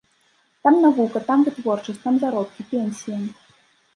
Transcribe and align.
Там 0.67 0.77
навука, 0.85 1.21
там 1.27 1.43
вытворчасць, 1.49 2.01
там 2.05 2.17
заробкі, 2.23 2.65
пенсіі. 2.71 3.21